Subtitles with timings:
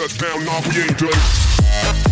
[0.00, 2.09] shuts down, nah, we ain't done.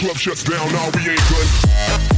[0.00, 2.09] Club shuts down, nah, we ain't done.